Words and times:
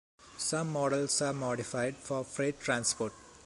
Some 0.39 0.71
models 0.71 1.21
are 1.21 1.31
modified 1.31 1.95
for 1.95 2.23
freight 2.23 2.59
transport. 2.59 3.13